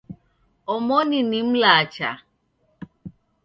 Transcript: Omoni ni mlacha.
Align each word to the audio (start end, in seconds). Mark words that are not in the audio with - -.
Omoni 0.73 1.19
ni 1.29 1.39
mlacha. 1.49 2.11